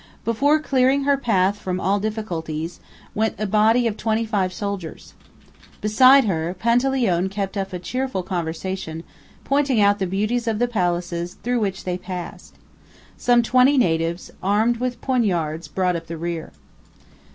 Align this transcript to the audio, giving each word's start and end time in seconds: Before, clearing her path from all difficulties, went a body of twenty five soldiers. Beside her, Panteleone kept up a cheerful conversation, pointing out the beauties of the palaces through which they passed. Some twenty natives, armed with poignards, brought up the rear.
Before, 0.25 0.59
clearing 0.59 1.03
her 1.03 1.15
path 1.15 1.57
from 1.59 1.79
all 1.79 1.99
difficulties, 1.99 2.79
went 3.13 3.35
a 3.39 3.45
body 3.45 3.85
of 3.85 3.97
twenty 3.97 4.25
five 4.25 4.51
soldiers. 4.51 5.13
Beside 5.79 6.25
her, 6.25 6.55
Panteleone 6.59 7.29
kept 7.29 7.55
up 7.55 7.71
a 7.71 7.77
cheerful 7.77 8.23
conversation, 8.23 9.03
pointing 9.43 9.79
out 9.79 9.99
the 9.99 10.07
beauties 10.07 10.47
of 10.47 10.57
the 10.57 10.67
palaces 10.67 11.35
through 11.43 11.59
which 11.59 11.83
they 11.83 11.99
passed. 11.99 12.55
Some 13.15 13.43
twenty 13.43 13.77
natives, 13.77 14.31
armed 14.41 14.77
with 14.77 14.99
poignards, 15.01 15.67
brought 15.67 15.95
up 15.95 16.07
the 16.07 16.17
rear. 16.17 16.51